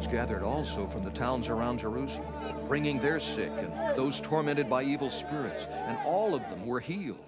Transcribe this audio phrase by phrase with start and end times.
[0.00, 4.82] crowds gathered also from the towns around Jerusalem, bringing their sick and those tormented by
[4.82, 7.18] evil spirits, and all of them were healed.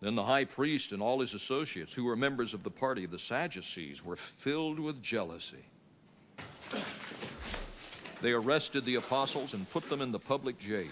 [0.00, 3.10] Then the high priest and all his associates, who were members of the party of
[3.10, 5.64] the Sadducees, were filled with jealousy.
[8.22, 10.88] They arrested the apostles and put them in the public jail.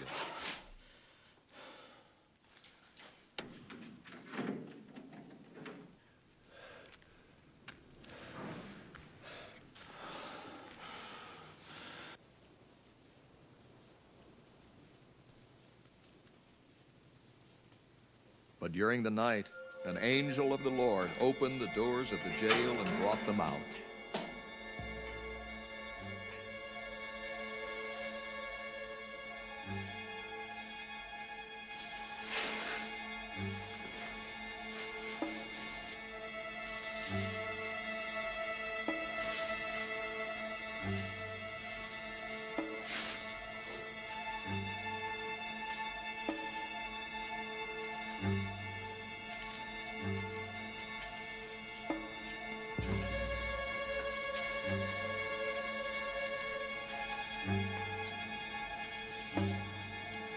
[18.75, 19.49] During the night,
[19.85, 23.57] an angel of the Lord opened the doors of the jail and brought them out.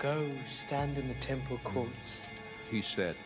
[0.01, 2.23] Go stand in the temple courts
[2.71, 3.17] He said,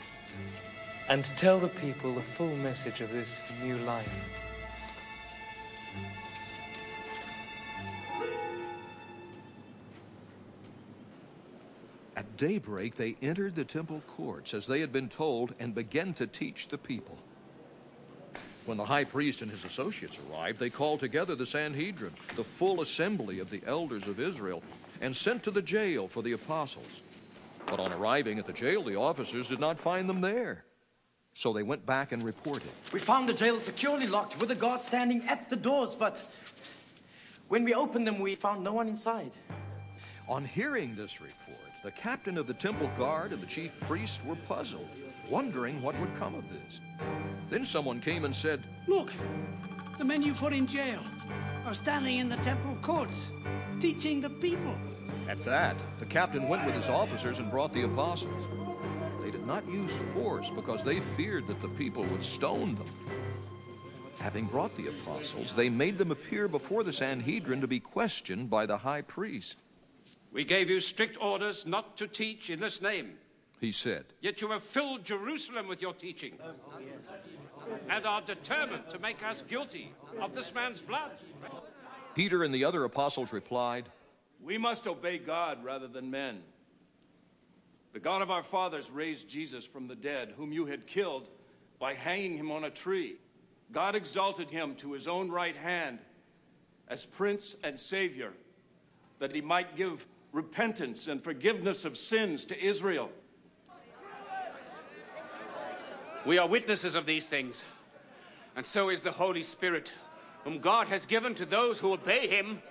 [1.09, 4.09] and tell the people the full message of this new life.
[12.17, 16.27] At daybreak, they entered the temple courts as they had been told and began to
[16.27, 17.19] teach the people.
[18.65, 22.81] When the high priest and his associates arrived, they called together the Sanhedrin, the full
[22.81, 24.63] assembly of the elders of Israel,
[25.03, 27.03] and sent to the jail for the apostles.
[27.67, 30.65] But on arriving at the jail, the officers did not find them there.
[31.35, 32.71] So they went back and reported.
[32.93, 36.23] We found the jail securely locked with a guard standing at the doors, but
[37.49, 39.33] when we opened them, we found no one inside.
[40.29, 44.37] On hearing this report, the captain of the temple guard and the chief priest were
[44.47, 44.89] puzzled,
[45.29, 46.81] wondering what would come of this.
[47.51, 49.13] Then someone came and said, Look,
[49.99, 51.01] the men you put in jail
[51.67, 53.29] are standing in the temple courts,
[53.81, 54.77] teaching the people.
[55.29, 58.45] At that, the captain went with his officers and brought the apostles.
[59.23, 62.89] They did not use force because they feared that the people would stone them.
[64.19, 68.67] Having brought the apostles, they made them appear before the Sanhedrin to be questioned by
[68.67, 69.59] the high priest.
[70.33, 73.15] We gave you strict orders not to teach in this name,
[73.61, 76.33] He said, yet you have filled Jerusalem with your teaching
[77.89, 81.13] and are determined to make us guilty of this man's blood.
[82.15, 83.89] Peter and the other apostles replied,
[84.43, 86.41] We must obey God rather than men.
[87.93, 91.29] The God of our fathers raised Jesus from the dead, whom you had killed
[91.79, 93.17] by hanging him on a tree.
[93.71, 95.99] God exalted him to his own right hand
[96.89, 98.33] as Prince and Savior,
[99.19, 103.11] that he might give repentance and forgiveness of sins to Israel.
[106.25, 107.65] We are witnesses of these things,
[108.57, 109.93] and so is the Holy Spirit,
[110.45, 112.63] whom God has given to those who obey him.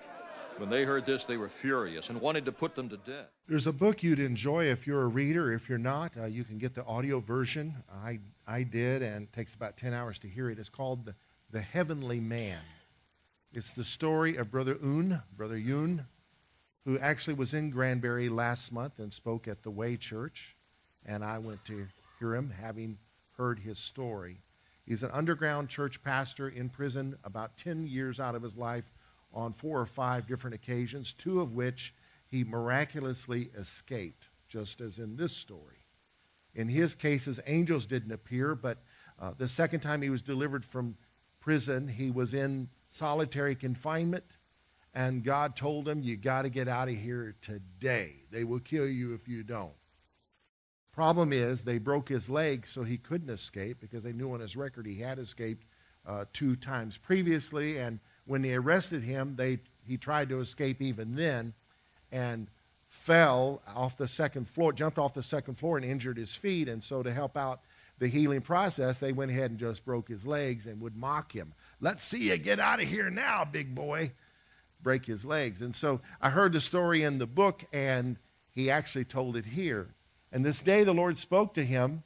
[0.62, 3.30] When they heard this, they were furious and wanted to put them to death.
[3.48, 5.52] There's a book you'd enjoy if you're a reader.
[5.52, 7.78] If you're not, uh, you can get the audio version.
[7.92, 10.60] I, I did, and it takes about 10 hours to hear it.
[10.60, 11.16] It's called The,
[11.50, 12.60] the Heavenly Man.
[13.52, 16.06] It's the story of Brother Un, Brother Yun,
[16.86, 20.56] who actually was in Granbury last month and spoke at the Way Church.
[21.04, 21.88] And I went to
[22.20, 23.00] hear him, having
[23.36, 24.44] heard his story.
[24.86, 28.92] He's an underground church pastor in prison about 10 years out of his life
[29.34, 31.94] on four or five different occasions, two of which
[32.28, 35.86] he miraculously escaped, just as in this story.
[36.54, 38.80] In his cases, angels didn't appear, but
[39.20, 40.96] uh, the second time he was delivered from
[41.40, 44.26] prison, he was in solitary confinement,
[44.94, 48.16] and God told him, You got to get out of here today.
[48.32, 49.74] They will kill you if you don't.
[50.92, 54.58] Problem is, they broke his leg so he couldn't escape because they knew on his
[54.58, 55.66] record he had escaped
[56.06, 57.78] uh, two times previously.
[57.78, 58.00] And
[58.32, 61.54] when they arrested him, they, he tried to escape even then
[62.14, 62.48] and
[62.86, 66.70] fell off the second floor, jumped off the second floor and injured his feet.
[66.70, 67.60] And so, to help out
[68.00, 71.54] the healing process, they went ahead and just broke his legs and would mock him.
[71.82, 74.14] Let's see you get out of here now, big boy.
[74.82, 75.62] Break his legs.
[75.62, 78.16] And so, I heard the story in the book, and
[78.50, 79.90] he actually told it here.
[80.32, 82.04] And this day the Lord spoke to him.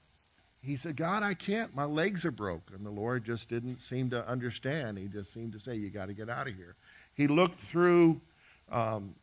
[0.65, 1.75] He said, God, I can't.
[1.75, 2.71] My legs are broke.
[2.73, 4.97] And the Lord just didn't seem to understand.
[4.97, 6.75] He just seemed to say, You got to get out of here.
[7.13, 8.19] He looked through
[8.71, 9.15] um,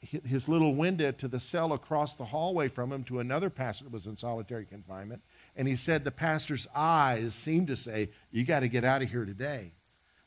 [0.00, 3.92] his little window to the cell across the hallway from him to another pastor that
[3.92, 5.22] was in solitary confinement.
[5.54, 9.10] And he said the pastor's eyes seemed to say, You got to get out of
[9.10, 9.72] here today.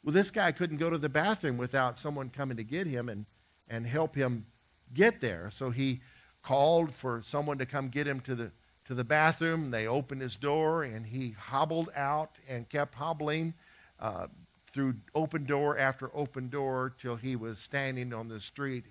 [0.03, 3.25] Well, this guy couldn't go to the bathroom without someone coming to get him and,
[3.67, 4.45] and help him
[4.93, 5.49] get there.
[5.49, 6.01] So he
[6.43, 8.51] called for someone to come get him to the,
[8.85, 9.71] to the bathroom.
[9.71, 13.53] They opened his door, and he hobbled out and kept hobbling
[13.99, 14.27] uh,
[14.71, 18.85] through open door after open door till he was standing on the street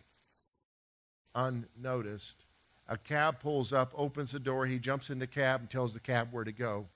[1.34, 2.44] unnoticed.
[2.88, 4.66] A cab pulls up, opens the door.
[4.66, 6.86] He jumps in the cab and tells the cab where to go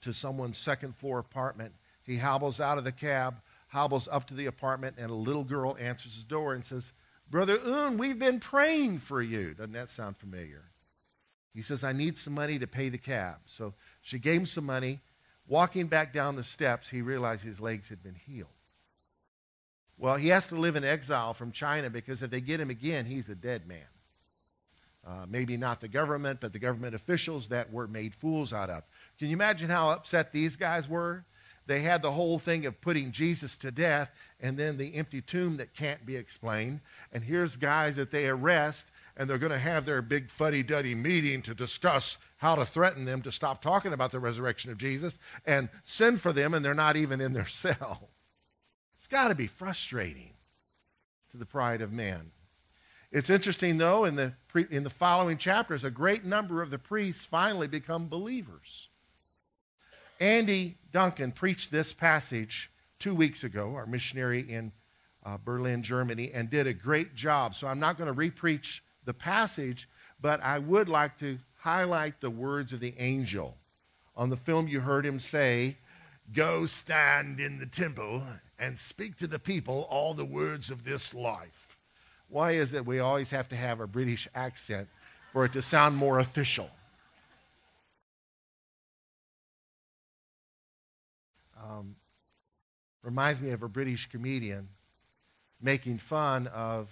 [0.00, 1.74] to someone's second floor apartment.
[2.02, 5.76] He hobbles out of the cab, hobbles up to the apartment, and a little girl
[5.78, 6.92] answers his door and says,
[7.30, 9.54] Brother Un, we've been praying for you.
[9.54, 10.67] Doesn't that sound familiar?
[11.54, 13.36] He says, I need some money to pay the cab.
[13.46, 15.00] So she gave him some money.
[15.46, 18.48] Walking back down the steps, he realized his legs had been healed.
[19.96, 23.06] Well, he has to live in exile from China because if they get him again,
[23.06, 23.86] he's a dead man.
[25.06, 28.82] Uh, maybe not the government, but the government officials that were made fools out of.
[29.18, 31.24] Can you imagine how upset these guys were?
[31.66, 34.10] They had the whole thing of putting Jesus to death
[34.40, 36.80] and then the empty tomb that can't be explained.
[37.12, 40.94] And here's guys that they arrest and they're going to have their big fuddy duddy
[40.94, 45.18] meeting to discuss how to threaten them to stop talking about the resurrection of Jesus
[45.44, 48.10] and send for them, and they're not even in their cell.
[48.96, 50.34] It's got to be frustrating
[51.32, 52.30] to the pride of man.
[53.10, 56.78] It's interesting, though, in the, pre, in the following chapters, a great number of the
[56.78, 58.88] priests finally become believers.
[60.20, 64.72] Andy Duncan preached this passage two weeks ago, our missionary in
[65.24, 67.54] uh, Berlin, Germany, and did a great job.
[67.54, 69.88] So I'm not going to repreach the passage,
[70.20, 73.56] but I would like to highlight the words of the angel.
[74.14, 75.78] On the film, you heard him say,
[76.30, 78.22] Go stand in the temple
[78.58, 81.78] and speak to the people all the words of this life.
[82.28, 84.88] Why is it we always have to have a British accent
[85.32, 86.68] for it to sound more official?
[91.58, 91.96] Um,
[93.02, 94.68] reminds me of a British comedian
[95.62, 96.90] making fun of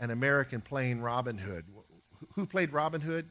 [0.00, 1.64] an American playing Robin Hood.
[2.34, 3.28] Who played Robin Hood?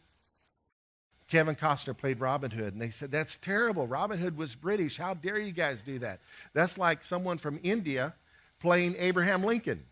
[1.27, 3.85] Kevin Costner played Robin Hood, and they said, That's terrible.
[3.87, 4.97] Robin Hood was British.
[4.97, 6.21] How dare you guys do that?
[6.53, 8.13] That's like someone from India
[8.59, 9.83] playing Abraham Lincoln.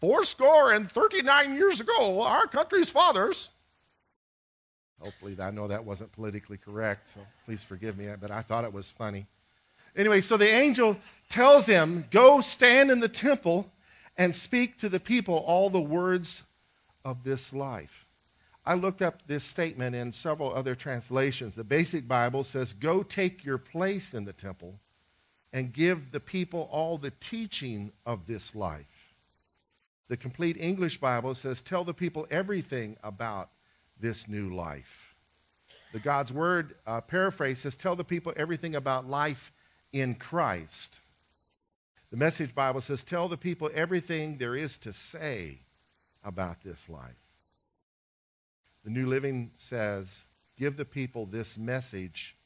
[0.00, 3.48] Four score and 39 years ago, our country's fathers.
[5.00, 8.72] Hopefully, I know that wasn't politically correct, so please forgive me, but I thought it
[8.72, 9.26] was funny.
[9.96, 10.96] Anyway, so the angel
[11.28, 13.70] tells him, Go stand in the temple
[14.18, 16.42] and speak to the people all the words
[17.04, 18.04] of this life.
[18.66, 21.54] I looked up this statement in several other translations.
[21.54, 24.80] The basic Bible says, Go take your place in the temple
[25.54, 29.14] and give the people all the teaching of this life.
[30.08, 33.50] The complete English Bible says, Tell the people everything about
[33.98, 35.14] this new life.
[35.92, 39.50] The God's Word uh, paraphrase says, Tell the people everything about life
[39.92, 41.00] in Christ.
[42.10, 45.60] The Message Bible says, Tell the people everything there is to say
[46.24, 47.28] about this life.
[48.84, 52.36] The New Living says, give the people this message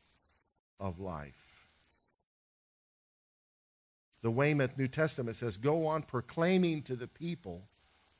[0.80, 1.68] of life.
[4.22, 7.68] The Weymouth New Testament says, go on proclaiming to the people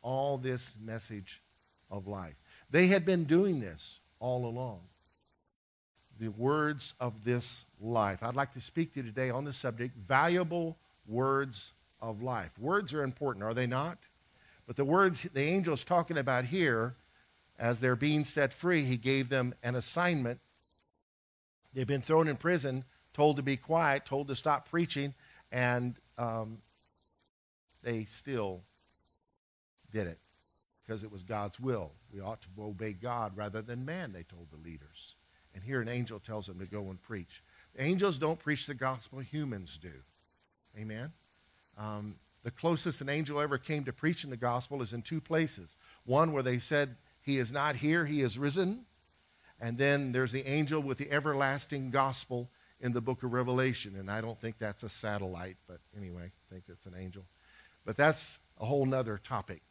[0.03, 1.43] all this message
[1.91, 2.35] of life.
[2.71, 4.81] They had been doing this all along.
[6.19, 8.23] The words of this life.
[8.23, 10.77] I'd like to speak to you today on the subject valuable
[11.13, 12.59] words of life.
[12.59, 13.99] Words are important, are they not?
[14.67, 16.97] But the words the angel is talking about here
[17.59, 20.41] as they're being set free, he gave them an assignment.
[21.75, 25.15] They've been thrown in prison, told to be quiet, told to stop preaching,
[25.53, 26.59] and um,
[27.83, 28.63] they still
[29.93, 30.19] did it
[30.83, 31.93] because it was God's will.
[32.13, 35.15] We ought to obey God rather than man, they told the leaders.
[35.55, 37.43] And here an angel tells them to go and preach.
[37.79, 39.93] Angels don't preach the gospel, humans do.
[40.79, 41.13] Amen?
[41.79, 45.77] Um, the closest an angel ever came to preaching the gospel is in two places.
[46.05, 48.87] One where they said he is not here, he is risen.
[49.61, 52.51] And then there's the angel with the everlasting gospel
[52.81, 53.95] in the book of Revelation.
[53.97, 57.25] And I don't think that's a satellite, but anyway, I think it's an angel.
[57.85, 59.63] But that's a whole nother topic.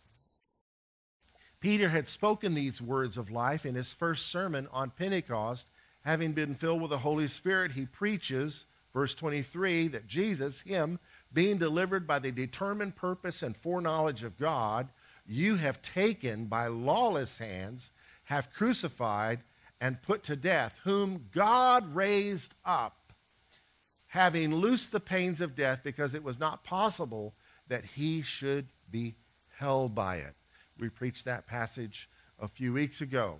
[1.59, 5.67] Peter had spoken these words of life in his first sermon on Pentecost.
[6.03, 10.99] Having been filled with the Holy Spirit, he preaches, verse 23, that Jesus, him,
[11.33, 14.89] being delivered by the determined purpose and foreknowledge of God,
[15.25, 17.91] you have taken by lawless hands,
[18.25, 19.39] have crucified
[19.79, 23.13] and put to death, whom God raised up,
[24.07, 27.33] having loosed the pains of death, because it was not possible
[27.67, 29.15] that he should be
[29.57, 30.35] held by it.
[30.77, 33.39] We preached that passage a few weeks ago.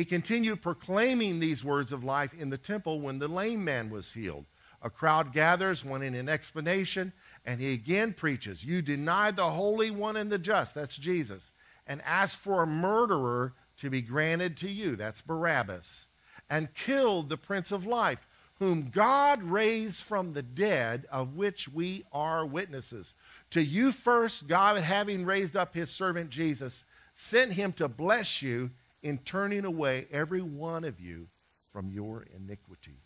[0.00, 4.14] He continued proclaiming these words of life in the temple when the lame man was
[4.14, 4.46] healed.
[4.80, 7.12] A crowd gathers, wanting an explanation,
[7.44, 11.52] and he again preaches, You deny the Holy One and the just, that's Jesus,
[11.86, 16.08] and ask for a murderer to be granted to you, that's Barabbas,
[16.48, 18.26] and killed the Prince of Life,
[18.58, 23.12] whom God raised from the dead, of which we are witnesses.
[23.50, 28.70] To you first, God, having raised up his servant Jesus, sent him to bless you
[29.02, 31.28] in turning away every one of you
[31.72, 32.96] from your iniquities.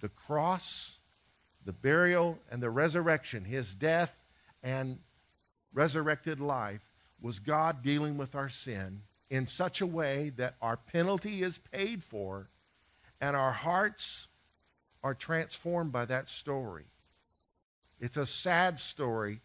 [0.00, 0.98] The cross,
[1.64, 4.16] the burial, and the resurrection, his death
[4.62, 4.98] and
[5.72, 6.82] resurrected life,
[7.20, 12.02] was God dealing with our sin in such a way that our penalty is paid
[12.02, 12.50] for
[13.20, 14.28] and our hearts
[15.02, 16.86] are transformed by that story.
[17.98, 19.40] It's a sad story.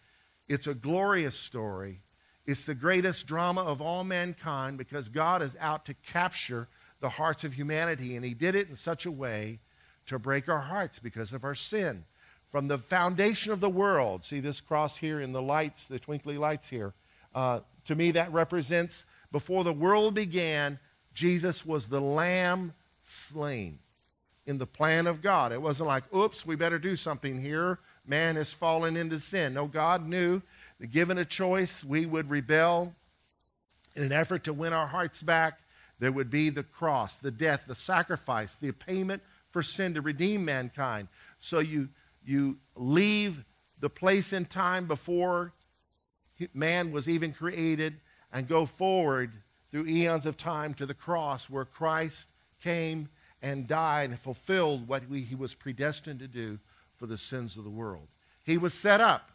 [0.47, 2.01] It's a glorious story.
[2.45, 6.67] It's the greatest drama of all mankind because God is out to capture
[6.99, 9.59] the hearts of humanity, and He did it in such a way
[10.07, 12.05] to break our hearts because of our sin.
[12.49, 16.37] From the foundation of the world, see this cross here in the lights, the twinkly
[16.37, 16.93] lights here.
[17.33, 20.79] Uh, to me, that represents before the world began,
[21.13, 23.79] Jesus was the lamb slain
[24.45, 25.51] in the plan of God.
[25.51, 27.79] It wasn't like, oops, we better do something here.
[28.05, 29.53] Man has fallen into sin.
[29.53, 30.41] No, God knew
[30.89, 32.93] given a choice, we would rebel
[33.95, 35.59] in an effort to win our hearts back.
[35.99, 39.21] There would be the cross, the death, the sacrifice, the payment
[39.51, 41.09] for sin to redeem mankind.
[41.39, 41.89] So you,
[42.25, 43.43] you leave
[43.79, 45.53] the place in time before
[46.53, 47.99] man was even created
[48.31, 49.31] and go forward
[49.69, 52.29] through eons of time to the cross where Christ
[52.63, 53.09] came
[53.41, 56.59] and died and fulfilled what we, he was predestined to do
[56.95, 58.07] for the sins of the world.
[58.43, 59.31] He was set up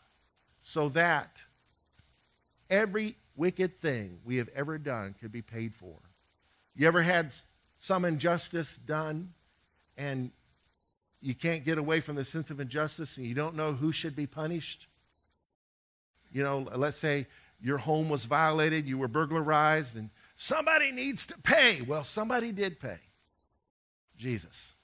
[0.68, 1.38] so that
[2.68, 5.94] every wicked thing we have ever done could be paid for.
[6.74, 7.32] You ever had
[7.78, 9.32] some injustice done
[9.96, 10.32] and
[11.22, 14.16] you can't get away from the sense of injustice and you don't know who should
[14.16, 14.88] be punished?
[16.32, 17.28] You know, let's say
[17.60, 21.80] your home was violated, you were burglarized, and somebody needs to pay.
[21.80, 22.98] Well, somebody did pay
[24.18, 24.74] Jesus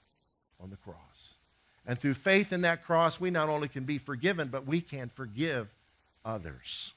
[0.61, 1.12] on the cross.
[1.85, 5.09] And through faith in that cross, we not only can be forgiven, but we can
[5.09, 5.67] forgive
[6.23, 6.93] others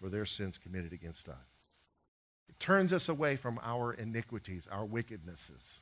[0.00, 1.36] for their sins committed against us.
[2.48, 5.80] It turns us away from our iniquities, our wickednesses.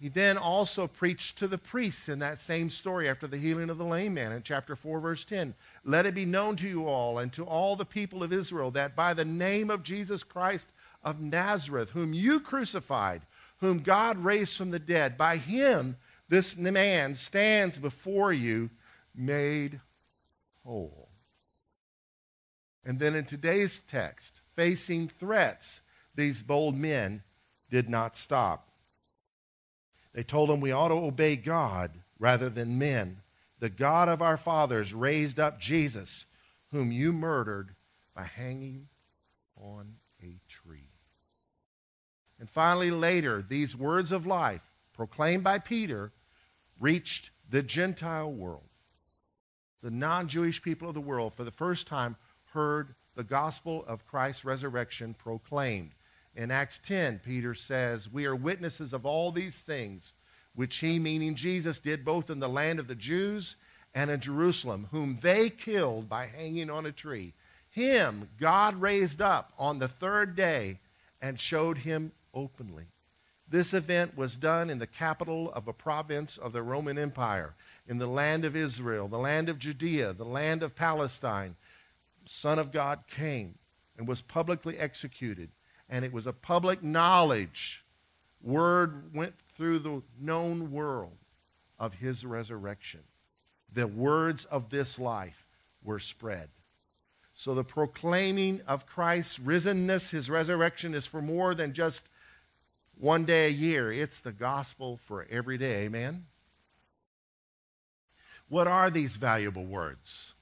[0.00, 3.78] He then also preached to the priests in that same story after the healing of
[3.78, 5.54] the lame man in chapter 4, verse 10.
[5.84, 8.96] Let it be known to you all and to all the people of Israel that
[8.96, 10.66] by the name of Jesus Christ
[11.02, 13.22] of Nazareth, whom you crucified,
[13.58, 15.96] whom God raised from the dead, by him
[16.28, 18.70] this man stands before you
[19.14, 19.80] made
[20.64, 21.10] whole.
[22.84, 25.80] And then in today's text, facing threats,
[26.14, 27.22] these bold men
[27.70, 28.68] did not stop.
[30.12, 33.18] They told him we ought to obey God rather than men.
[33.58, 36.26] The God of our fathers raised up Jesus,
[36.70, 37.74] whom you murdered
[38.14, 38.88] by hanging
[39.56, 40.90] on a tree.
[42.38, 44.62] And finally, later, these words of life,
[44.92, 46.12] proclaimed by Peter,
[46.84, 48.68] reached the Gentile world.
[49.82, 52.16] The non Jewish people of the world, for the first time,
[52.52, 55.92] heard the gospel of Christ's resurrection proclaimed.
[56.36, 60.12] In Acts 10, Peter says, We are witnesses of all these things,
[60.54, 63.56] which he, meaning Jesus, did both in the land of the Jews
[63.94, 67.32] and in Jerusalem, whom they killed by hanging on a tree.
[67.70, 70.80] Him God raised up on the third day
[71.22, 72.88] and showed him openly.
[73.48, 77.54] This event was done in the capital of a province of the Roman Empire,
[77.86, 81.56] in the land of Israel, the land of Judea, the land of Palestine.
[82.24, 83.58] Son of God came
[83.98, 85.50] and was publicly executed
[85.88, 87.84] and it was a public knowledge.
[88.42, 91.16] Word went through the known world
[91.78, 93.00] of his resurrection.
[93.72, 95.46] The words of this life
[95.82, 96.48] were spread.
[97.34, 102.08] So the proclaiming of Christ's risenness, his resurrection, is for more than just
[102.98, 103.90] one day a year.
[103.92, 105.84] It's the gospel for every day.
[105.84, 106.26] Amen?
[108.48, 110.34] What are these valuable words?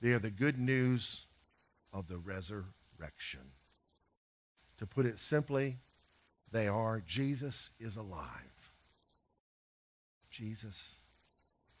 [0.00, 1.26] They are the good news
[1.92, 3.52] of the resurrection.
[4.78, 5.78] To put it simply,
[6.50, 8.72] they are Jesus is alive.
[10.30, 10.96] Jesus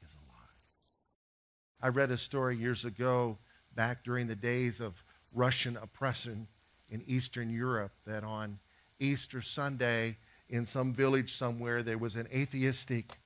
[0.02, 0.38] is alive.
[1.80, 3.38] I read a story years ago,
[3.74, 6.48] back during the days of Russian oppression
[6.90, 8.58] in Eastern Europe, that on
[9.00, 10.16] Easter Sunday,
[10.48, 13.18] in some village somewhere, there was an atheistic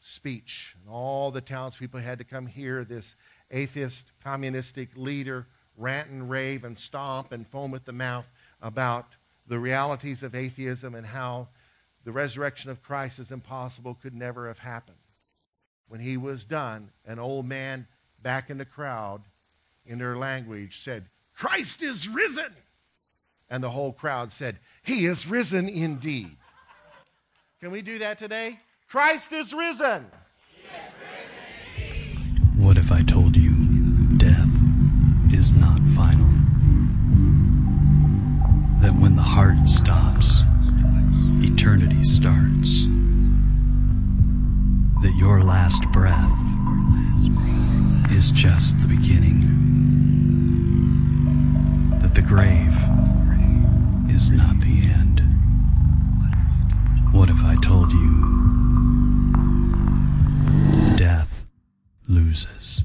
[0.00, 0.76] speech.
[0.80, 3.16] And all the townspeople had to come hear this
[3.50, 8.30] atheist, communistic leader rant and rave and stomp and foam at the mouth
[8.62, 9.16] about
[9.46, 11.48] the realities of atheism and how
[12.04, 14.96] the resurrection of Christ is impossible could never have happened.
[15.88, 17.86] When he was done, an old man
[18.22, 19.22] back in the crowd,
[19.84, 22.54] in their language, said, Christ is risen.
[23.48, 26.36] And the whole crowd said, He is risen indeed.
[27.60, 28.60] Can we do that today?
[28.88, 30.06] Christ is risen.
[32.56, 33.66] What if I told you
[34.16, 34.48] death
[35.32, 36.30] is not final?
[38.80, 40.42] That when the heart stops,
[41.42, 42.82] eternity starts.
[45.02, 46.30] That your last breath
[48.12, 49.40] is just the beginning.
[51.98, 52.72] That the grave
[54.16, 55.20] is not the end.
[57.12, 58.12] What if I told you
[60.96, 61.44] death
[62.08, 62.84] loses?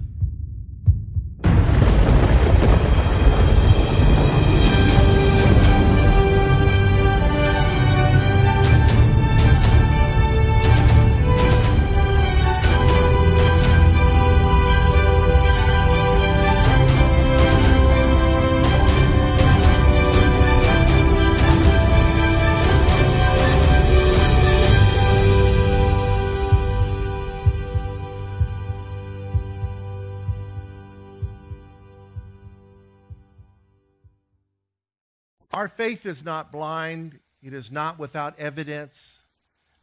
[35.53, 39.19] Our faith is not blind, it is not without evidence.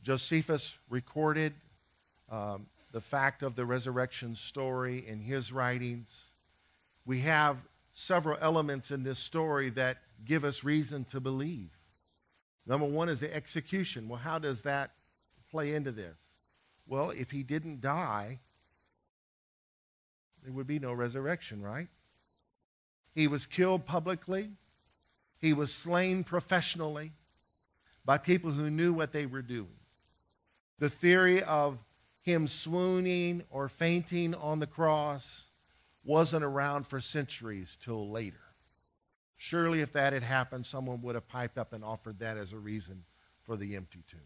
[0.03, 1.53] Josephus recorded
[2.31, 6.31] um, the fact of the resurrection story in his writings.
[7.05, 7.59] We have
[7.93, 11.71] several elements in this story that give us reason to believe.
[12.67, 14.09] Number one is the execution.
[14.09, 14.93] Well, how does that
[15.51, 16.17] play into this?
[16.87, 18.41] Well, if he didn't die,
[20.43, 21.89] there would be no resurrection, right?
[23.15, 24.51] He was killed publicly.
[25.39, 27.13] He was slain professionally
[28.05, 29.79] by people who knew what they were doing.
[30.79, 31.79] The theory of
[32.21, 35.47] him swooning or fainting on the cross
[36.05, 38.37] wasn't around for centuries till later.
[39.37, 42.59] Surely, if that had happened, someone would have piped up and offered that as a
[42.59, 43.05] reason
[43.45, 44.21] for the empty tomb.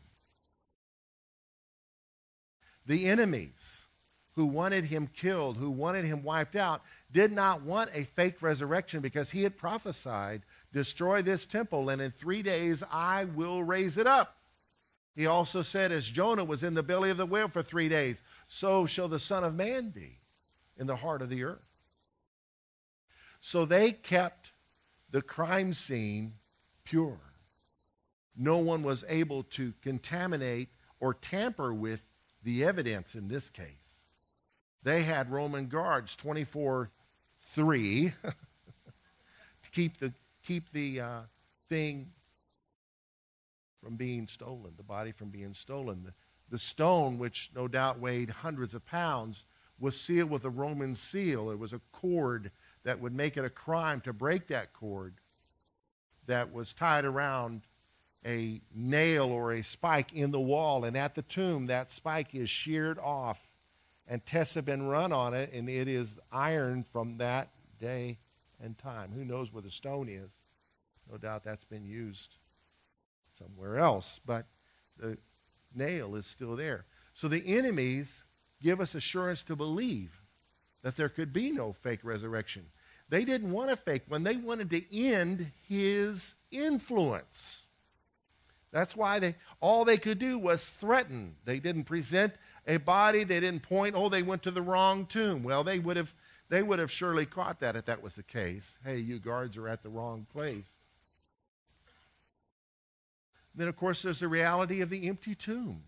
[2.87, 3.89] The enemies
[4.35, 9.01] who wanted him killed, who wanted him wiped out, did not want a fake resurrection
[9.01, 14.07] because he had prophesied destroy this temple, and in three days I will raise it
[14.07, 14.37] up.
[15.15, 18.23] He also said, as Jonah was in the belly of the whale for three days,
[18.49, 20.19] so shall the Son of Man be
[20.79, 21.59] in the heart of the earth.
[23.41, 24.53] So they kept
[25.11, 26.35] the crime scene
[26.85, 27.21] pure.
[28.37, 32.01] No one was able to contaminate or tamper with
[32.43, 33.67] the evidence in this case.
[34.83, 36.91] They had Roman guards 24
[37.55, 40.15] 3 to keep the
[40.47, 41.21] keep the uh,
[41.69, 42.11] thing
[43.83, 46.05] from being stolen, the body from being stolen.
[46.05, 46.13] The,
[46.51, 49.45] the stone, which no doubt weighed hundreds of pounds,
[49.79, 51.51] was sealed with a Roman seal.
[51.51, 52.51] It was a cord
[52.85, 55.15] that would make it a crime to break that cord
[56.27, 57.63] that was tied around
[58.25, 60.85] a nail or a spike in the wall.
[60.85, 63.49] And at the tomb, that spike is sheared off,
[64.07, 67.51] and tests have been run on it, and it is iron from that
[67.81, 68.19] day
[68.63, 69.11] and time.
[69.15, 70.31] Who knows where the stone is?
[71.11, 72.37] No doubt that's been used
[73.39, 74.47] somewhere else, but
[74.97, 75.19] the
[75.75, 76.87] nail is still there.
[77.15, 78.25] So the enemies
[78.63, 80.23] give us assurance to believe
[80.83, 82.67] that there could be no fake resurrection.
[83.09, 87.67] They didn't want a fake one, they wanted to end his influence.
[88.71, 91.37] That's why they all they could do was threaten.
[91.45, 92.33] They didn't present
[92.67, 95.43] a body, they didn't point, oh, they went to the wrong tomb.
[95.43, 96.15] Well, they would have
[96.53, 98.77] they would have surely caught that if that was the case.
[98.85, 100.69] Hey, you guards are at the wrong place.
[103.55, 105.85] Then, of course, there's the reality of the empty tomb.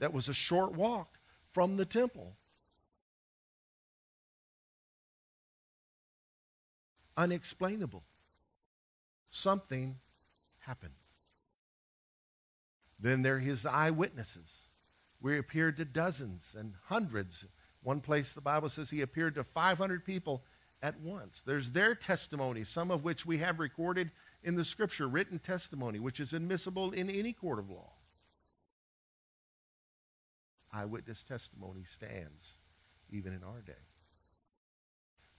[0.00, 2.36] That was a short walk from the temple.
[7.16, 8.04] Unexplainable.
[9.30, 9.96] Something
[10.58, 10.92] happened.
[13.00, 14.64] Then there his eyewitnesses.
[15.22, 17.46] We appeared to dozens and hundreds
[17.82, 20.44] one place the Bible says he appeared to 500 people
[20.82, 21.42] at once.
[21.44, 24.10] There's their testimony, some of which we have recorded
[24.42, 27.92] in the scripture, written testimony, which is admissible in any court of law.
[30.72, 32.56] Eyewitness testimony stands
[33.10, 33.72] even in our day.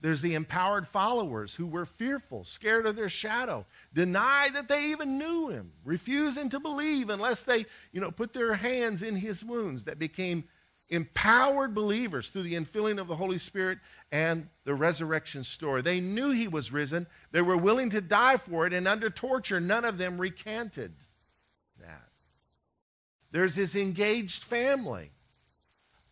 [0.00, 5.18] There's the empowered followers who were fearful, scared of their shadow, denied that they even
[5.18, 9.84] knew him, refusing to believe unless they, you know, put their hands in his wounds
[9.84, 10.44] that became
[10.90, 13.78] empowered believers through the infilling of the Holy Spirit
[14.12, 15.82] and the resurrection story.
[15.82, 17.06] They knew he was risen.
[17.32, 20.92] They were willing to die for it, and under torture, none of them recanted
[21.80, 22.08] that.
[23.30, 25.10] There's his engaged family.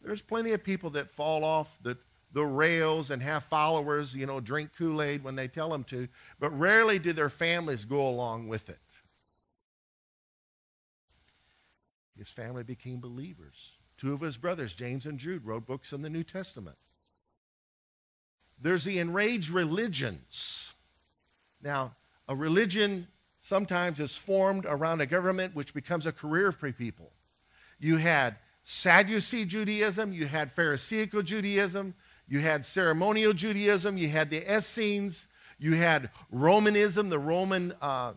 [0.00, 1.96] There's plenty of people that fall off the,
[2.32, 6.08] the rails and have followers, you know, drink Kool Aid when they tell them to,
[6.40, 8.78] but rarely do their families go along with it.
[12.18, 13.76] His family became believers.
[14.02, 16.76] Two of his brothers, James and Jude, wrote books in the New Testament.
[18.60, 20.72] There's the enraged religions.
[21.62, 21.94] Now,
[22.26, 23.06] a religion
[23.40, 27.12] sometimes is formed around a government which becomes a career for people.
[27.78, 31.94] You had Sadducee Judaism, you had Pharisaical Judaism,
[32.26, 35.28] you had ceremonial Judaism, you had the Essenes,
[35.60, 38.14] you had Romanism, the Roman uh,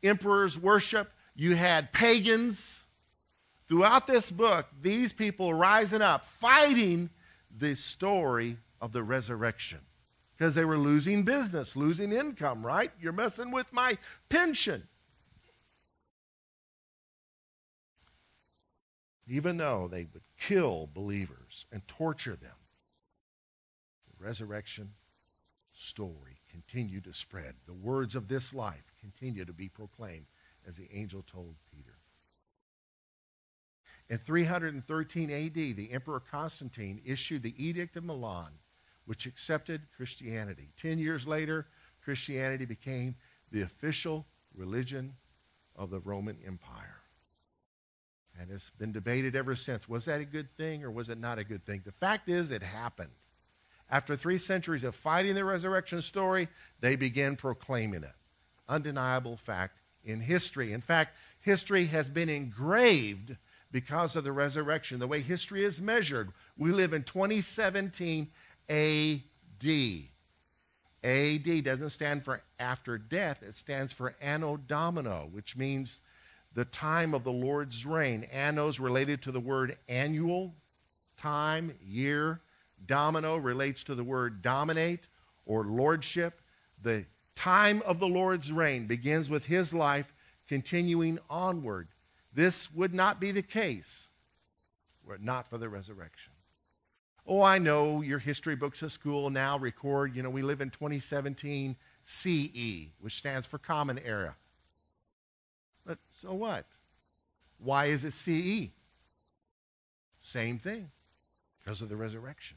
[0.00, 2.83] emperors' worship, you had pagans.
[3.68, 7.10] Throughout this book, these people rising up, fighting
[7.56, 9.80] the story of the resurrection
[10.36, 12.90] because they were losing business, losing income, right?
[13.00, 13.96] You're messing with my
[14.28, 14.88] pension.
[19.26, 22.56] Even though they would kill believers and torture them,
[24.06, 24.92] the resurrection
[25.72, 27.54] story continued to spread.
[27.66, 30.26] The words of this life continue to be proclaimed,
[30.66, 31.93] as the angel told Peter.
[34.08, 38.50] In 313 AD, the Emperor Constantine issued the Edict of Milan
[39.06, 40.70] which accepted Christianity.
[40.80, 41.66] Ten years later,
[42.02, 43.16] Christianity became
[43.50, 45.14] the official religion
[45.76, 47.00] of the Roman Empire.
[48.40, 49.88] And it's been debated ever since.
[49.88, 51.82] Was that a good thing or was it not a good thing?
[51.84, 53.10] The fact is, it happened.
[53.90, 56.48] After three centuries of fighting the resurrection story,
[56.80, 58.14] they began proclaiming it.
[58.68, 60.72] Undeniable fact in history.
[60.72, 63.36] In fact, history has been engraved
[63.74, 66.30] because of the resurrection, the way history is measured.
[66.56, 68.30] We live in 2017
[68.68, 69.66] AD.
[71.02, 75.98] AD doesn't stand for after death, it stands for Anno Domino, which means
[76.54, 78.28] the time of the Lord's reign.
[78.32, 80.54] Anno's related to the word annual,
[81.16, 82.42] time, year.
[82.86, 85.08] Domino relates to the word dominate
[85.46, 86.40] or lordship.
[86.80, 90.14] The time of the Lord's reign begins with his life
[90.46, 91.88] continuing onward.
[92.34, 94.08] This would not be the case
[95.04, 96.32] were it not for the resurrection.
[97.26, 100.70] Oh, I know your history books at school now record, you know, we live in
[100.70, 104.36] 2017 CE, which stands for Common Era.
[105.86, 106.66] But so what?
[107.58, 108.70] Why is it CE?
[110.20, 110.90] Same thing,
[111.58, 112.56] because of the resurrection.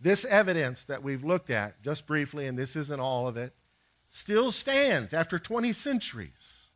[0.00, 3.52] This evidence that we've looked at just briefly, and this isn't all of it,
[4.12, 6.68] still stands after 20 centuries,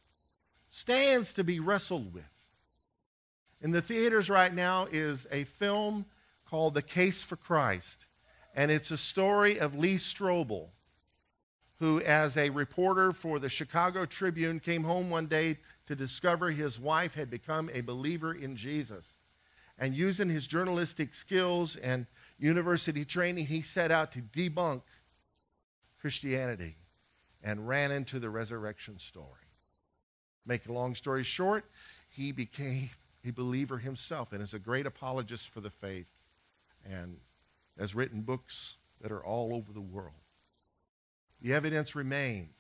[0.71, 2.25] stands to be wrestled with.
[3.61, 6.07] In the theaters right now is a film
[6.47, 8.07] called The Case for Christ.
[8.55, 10.69] And it's a story of Lee Strobel,
[11.79, 16.81] who, as a reporter for the Chicago Tribune, came home one day to discover his
[16.81, 19.19] wife had become a believer in Jesus.
[19.79, 22.07] And using his journalistic skills and
[22.39, 24.81] university training, he set out to debunk
[26.01, 26.77] Christianity
[27.47, 29.31] and ran into the resurrection story.
[30.45, 31.65] Make a long story short,
[32.11, 32.91] he became
[33.25, 36.09] a believer himself and is a great apologist for the faith
[36.85, 37.19] and
[37.79, 40.13] has written books that are all over the world.
[41.41, 42.59] The evidence remains,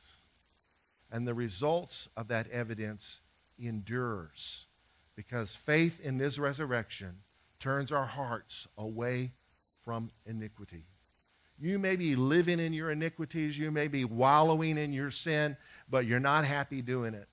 [1.11, 3.21] and the results of that evidence
[3.59, 4.67] endures
[5.17, 7.23] because faith in this resurrection
[7.59, 9.33] turns our hearts away
[9.83, 10.85] from iniquity.
[11.59, 15.57] You may be living in your iniquities, you may be wallowing in your sin,
[15.89, 17.29] but you're not happy doing it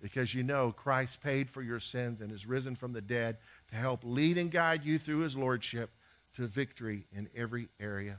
[0.00, 3.38] because you know Christ paid for your sins and is risen from the dead
[3.70, 5.90] to help lead and guide you through his lordship
[6.34, 8.18] to victory in every area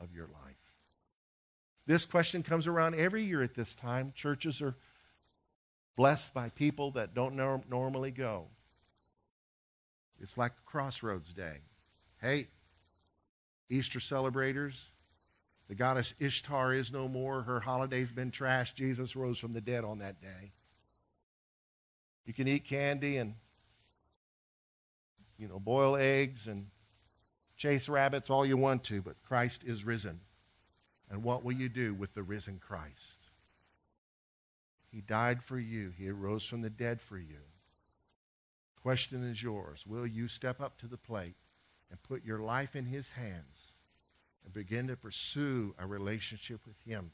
[0.00, 0.56] of your life.
[1.86, 4.12] This question comes around every year at this time.
[4.16, 4.74] Churches are
[5.96, 8.46] blessed by people that don't normally go.
[10.20, 11.58] It's like Crossroads Day.
[12.20, 12.48] Hey,
[13.70, 14.90] Easter celebrators,
[15.68, 17.42] the goddess Ishtar is no more.
[17.42, 18.74] Her holiday's been trashed.
[18.74, 20.52] Jesus rose from the dead on that day.
[22.26, 23.34] You can eat candy and,
[25.38, 26.66] you know, boil eggs and
[27.56, 30.20] chase rabbits all you want to, but Christ is risen.
[31.10, 33.30] And what will you do with the risen Christ?
[34.90, 37.40] He died for you, He arose from the dead for you.
[38.80, 39.86] Question is yours.
[39.86, 41.36] Will you step up to the plate
[41.94, 43.74] and put your life in His hands
[44.44, 47.12] and begin to pursue a relationship with Him?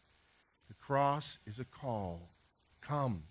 [0.69, 2.31] The cross is a call.
[2.81, 3.25] Come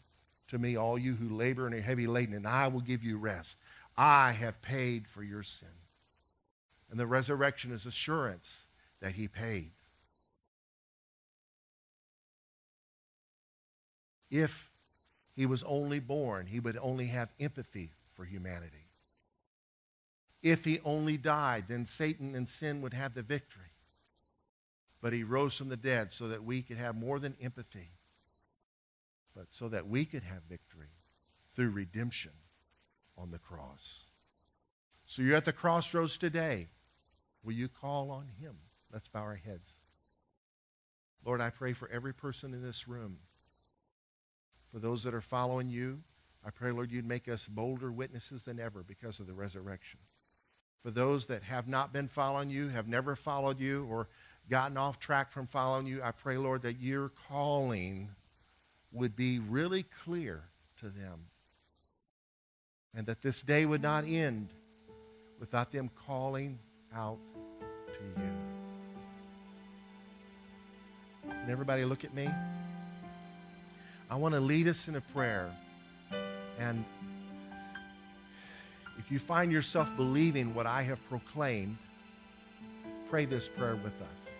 [0.50, 3.18] to me, all you who labor and are heavy laden, and I will give you
[3.18, 3.58] rest.
[3.98, 5.70] I have paid for your sin.
[6.92, 8.68] And the resurrection is assurance
[9.02, 9.72] that he paid.
[14.30, 14.70] If
[15.36, 18.89] he was only born, he would only have empathy for humanity.
[20.42, 23.64] If he only died, then Satan and sin would have the victory.
[25.02, 27.92] But he rose from the dead so that we could have more than empathy,
[29.36, 30.92] but so that we could have victory
[31.56, 32.32] through redemption
[33.18, 34.04] on the cross.
[35.06, 36.68] So you're at the crossroads today.
[37.44, 38.56] Will you call on him?
[38.92, 39.72] Let's bow our heads.
[41.26, 43.18] Lord, I pray for every person in this room.
[44.72, 46.02] For those that are following you,
[46.46, 50.00] I pray, Lord, you'd make us bolder witnesses than ever because of the resurrection.
[50.84, 54.08] For those that have not been following you, have never followed you, or
[54.50, 58.10] gotten off track from following you, I pray, Lord, that your calling
[58.92, 60.44] would be really clear
[60.80, 61.26] to them.
[62.96, 64.50] And that this day would not end
[65.40, 66.58] without them calling
[66.96, 67.20] out
[67.88, 68.32] to you.
[71.30, 72.28] And everybody look at me.
[74.10, 75.52] I want to lead us in a prayer.
[76.58, 76.84] And
[79.10, 81.78] if you find yourself believing what I have proclaimed,
[83.10, 84.34] pray this prayer with us.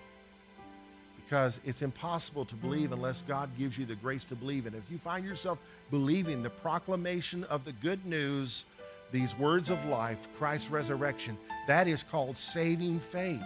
[1.16, 4.68] Because it's impossible to believe unless God gives you the grace to believe.
[4.68, 5.58] And if you find yourself
[5.90, 8.66] believing the proclamation of the good news,
[9.12, 13.42] these words of life, Christ's resurrection, that is called saving faith.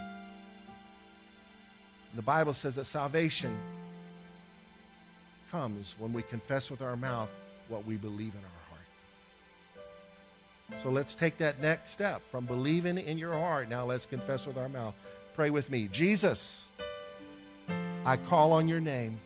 [2.15, 3.57] The Bible says that salvation
[5.51, 7.29] comes when we confess with our mouth
[7.69, 8.62] what we believe in our heart.
[10.81, 13.69] So let's take that next step from believing in your heart.
[13.69, 14.95] Now let's confess with our mouth.
[15.33, 15.87] Pray with me.
[15.91, 16.67] Jesus,
[18.05, 19.19] I call on your name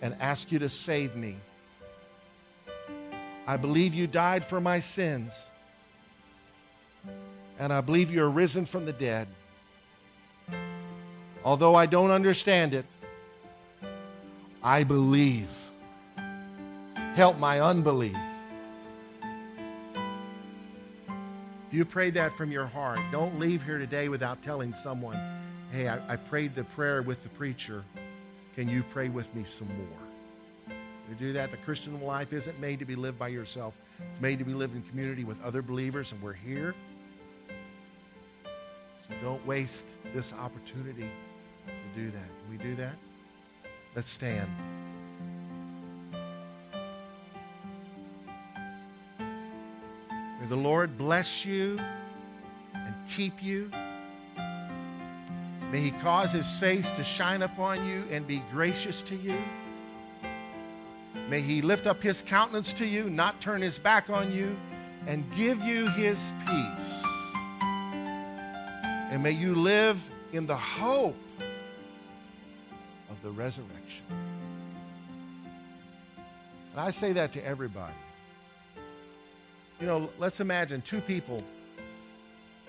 [0.00, 1.36] and ask you to save me.
[3.46, 5.32] I believe you died for my sins.
[7.58, 9.26] And I believe you are risen from the dead.
[11.44, 12.84] Although I don't understand it,
[14.62, 15.48] I believe.
[17.14, 18.16] Help my unbelief.
[21.70, 25.18] You pray that from your heart, don't leave here today without telling someone,
[25.72, 27.84] hey, I, I prayed the prayer with the preacher.
[28.54, 30.76] Can you pray with me some more?
[31.08, 33.74] To do that, the Christian life isn't made to be lived by yourself.
[34.10, 36.74] It's made to be lived in community with other believers, and we're here.
[39.08, 41.10] So don't waste this opportunity
[41.66, 42.28] to do that.
[42.28, 42.94] Can we do that?
[43.94, 44.48] Let's stand.
[50.48, 51.78] May the Lord bless you
[52.72, 53.70] and keep you.
[55.70, 59.36] May he cause his face to shine upon you and be gracious to you.
[61.28, 64.56] May he lift up his countenance to you, not turn his back on you,
[65.06, 67.02] and give you his peace.
[69.10, 71.18] And may you live in the hope
[73.10, 74.06] of the resurrection.
[76.72, 77.92] And I say that to everybody.
[79.80, 81.44] You know, let's imagine two people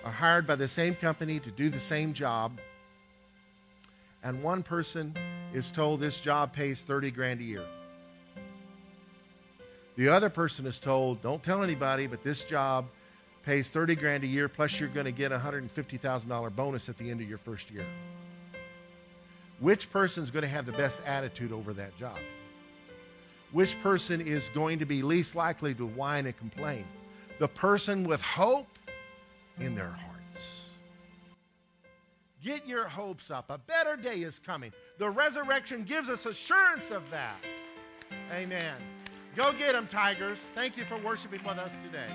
[0.04, 2.52] are hired by the same company to do the same job,
[4.22, 5.16] and one person
[5.52, 7.64] is told this job pays 30 grand a year.
[9.96, 12.86] The other person is told, don't tell anybody, but this job
[13.44, 17.10] pays 30 grand a year, plus you're going to get a $150,000 bonus at the
[17.10, 17.86] end of your first year.
[19.58, 22.16] Which person is going to have the best attitude over that job?
[23.50, 26.84] Which person is going to be least likely to whine and complain?
[27.40, 28.68] The person with hope
[29.58, 30.68] in their hearts.
[32.44, 33.46] Get your hopes up.
[33.48, 34.72] A better day is coming.
[34.98, 37.42] The resurrection gives us assurance of that.
[38.30, 38.74] Amen.
[39.34, 40.40] Go get them, Tigers.
[40.54, 42.12] Thank you for worshiping with us today.